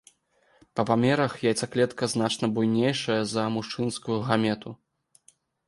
Па 0.79 0.85
памерах 0.89 1.35
яйцаклетка 1.49 2.09
значна 2.15 2.49
буйнейшая 2.57 3.21
за 3.37 3.47
мужчынскую 3.59 4.19
гамету. 4.27 4.77